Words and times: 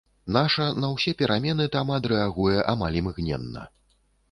Наша 0.35 0.65
на 0.83 0.89
ўсе 0.93 1.13
перамены 1.19 1.67
там 1.77 1.93
адрэагуе 1.99 2.59
амаль 2.75 2.99
імгненна. 3.05 3.71